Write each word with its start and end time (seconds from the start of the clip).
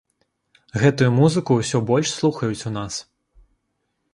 Гэтую 0.83 1.09
музыку 1.17 1.51
ўсё 1.59 1.77
больш 1.91 2.09
слухаюць 2.19 2.65
у 2.71 2.73
нас. 2.79 2.93